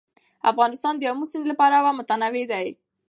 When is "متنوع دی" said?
1.97-2.67